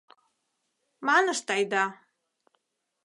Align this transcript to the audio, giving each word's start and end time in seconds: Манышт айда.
Манышт 1.07 1.47
айда. 1.55 1.85